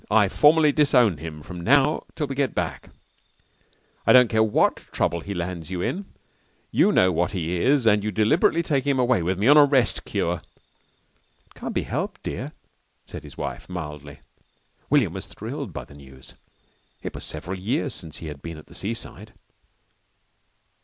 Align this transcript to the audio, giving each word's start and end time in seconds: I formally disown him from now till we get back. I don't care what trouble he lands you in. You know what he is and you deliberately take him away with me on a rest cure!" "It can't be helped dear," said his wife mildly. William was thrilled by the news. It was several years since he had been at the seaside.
I 0.09 0.29
formally 0.29 0.71
disown 0.71 1.17
him 1.19 1.43
from 1.43 1.61
now 1.61 2.05
till 2.15 2.25
we 2.25 2.33
get 2.33 2.55
back. 2.55 2.89
I 4.07 4.11
don't 4.11 4.31
care 4.31 4.41
what 4.41 4.77
trouble 4.91 5.19
he 5.19 5.35
lands 5.35 5.69
you 5.69 5.83
in. 5.83 6.07
You 6.71 6.91
know 6.91 7.11
what 7.11 7.33
he 7.33 7.61
is 7.63 7.85
and 7.85 8.03
you 8.03 8.09
deliberately 8.09 8.63
take 8.63 8.83
him 8.83 8.97
away 8.97 9.21
with 9.21 9.37
me 9.37 9.45
on 9.47 9.57
a 9.57 9.63
rest 9.65 10.03
cure!" 10.03 10.41
"It 11.45 11.53
can't 11.53 11.75
be 11.75 11.83
helped 11.83 12.23
dear," 12.23 12.51
said 13.05 13.23
his 13.23 13.37
wife 13.37 13.69
mildly. 13.69 14.21
William 14.89 15.13
was 15.13 15.27
thrilled 15.27 15.71
by 15.71 15.85
the 15.85 15.93
news. 15.93 16.33
It 17.03 17.13
was 17.13 17.23
several 17.23 17.59
years 17.59 17.93
since 17.93 18.17
he 18.17 18.25
had 18.25 18.41
been 18.41 18.57
at 18.57 18.65
the 18.65 18.73
seaside. 18.73 19.33